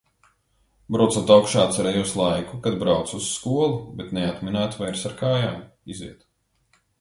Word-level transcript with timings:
Braucot 0.93 1.33
augšā, 1.35 1.65
atcerējos 1.67 2.13
laiku, 2.21 2.57
kad 2.63 2.77
braucu 2.85 3.19
uz 3.19 3.27
skolu, 3.35 3.77
bet 4.01 4.17
neatminētu 4.19 4.81
vairs 4.83 5.05
ar 5.11 5.15
kājām 5.21 5.63
iziet. 5.97 6.27